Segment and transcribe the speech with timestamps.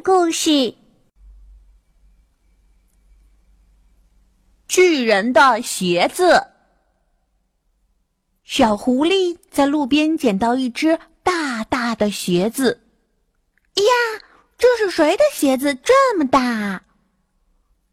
[0.00, 0.74] 故事：
[4.66, 6.48] 巨人的鞋子。
[8.42, 12.82] 小狐狸在路边捡到一只大大的鞋子。
[13.74, 14.22] 呀，
[14.58, 16.82] 这是谁的鞋子这么大？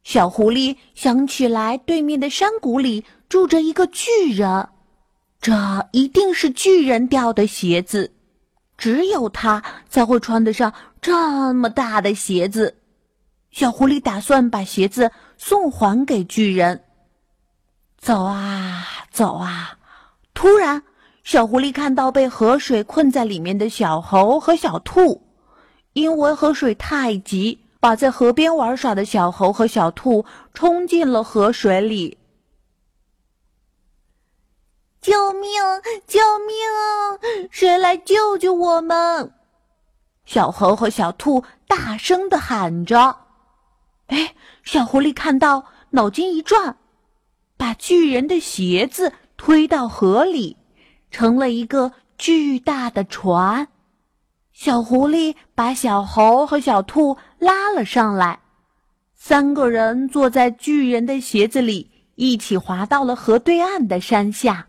[0.04, 4.70] 小狐狸想起来，对面的山谷里住着一个巨人，
[5.39, 8.13] 这一定是巨人掉的鞋子。
[8.77, 10.73] 只有他才会穿得上
[11.09, 12.77] 这么大的鞋子。
[13.50, 15.09] 小狐狸打算把鞋子
[15.39, 16.83] 送还给巨人。
[17.97, 19.79] 走啊走啊！
[20.36, 20.83] 突然，
[21.23, 25.23] 小狐狸看到被河水困在里面的小猴和小兔，
[25.93, 32.19] 因为河水太急，把在河边玩耍的小猴和小兔冲进了河水里。
[35.02, 35.50] 救命！
[36.05, 37.50] 救命！
[37.50, 39.33] 谁来救救我们？
[40.30, 43.17] 小猴和小兔大声的喊着。
[44.06, 46.78] 哎，小狐狸看到，脑筋一转，
[47.58, 50.58] 把巨人的鞋子推到河里，
[51.09, 53.70] 成了一个巨大的船。
[54.53, 58.42] 小狐狸把小猴和小兔拉了上来，
[59.16, 64.68] 三个人坐在巨人的鞋子里，一起滑到了河对岸的山下。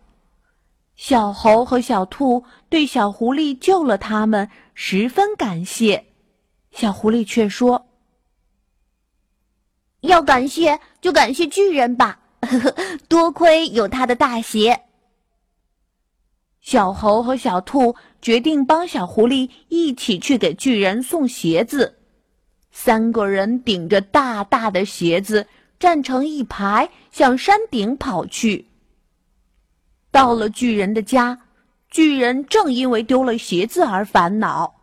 [1.03, 6.05] 小猴和小兔对小狐狸救了他们十分感谢，
[6.73, 7.87] 小狐狸却说
[10.03, 12.21] ：“要感谢就感谢巨人吧，
[13.09, 14.83] 多亏有他的大鞋。”
[16.61, 21.99] 小猴和小兔决定帮小狐狸一起去给巨人送鞋子，
[22.71, 25.47] 三个人顶着大大的鞋子
[25.79, 28.67] 站成一排，向山顶跑去。
[30.11, 31.39] 到了巨人的家，
[31.89, 34.75] 巨人正因为丢了鞋子而烦恼。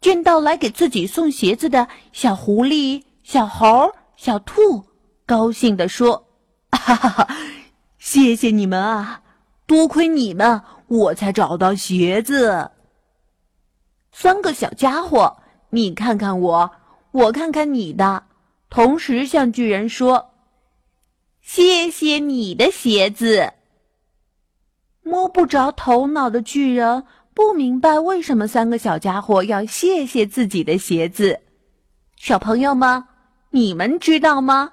[0.00, 4.84] 见到来给自己送鞋子的小狐狸、小猴、小兔，
[5.24, 6.26] 高兴地说
[6.70, 7.36] ：“哈哈哈，
[7.98, 9.22] 谢谢你们啊！
[9.66, 12.72] 多亏你们，我才找到鞋子。”
[14.12, 15.38] 三个小家伙，
[15.70, 16.70] 你看看我，
[17.10, 18.24] 我看看你的，
[18.68, 20.34] 同时向巨人说
[21.40, 23.54] ：“谢谢你的鞋子。”
[25.04, 27.04] 摸不着头脑的巨人
[27.34, 31.40] 不明白为什么三个小家伙要谢谢自己的鞋子。
[32.16, 33.04] 小朋友们，
[33.50, 34.72] 你们知道吗？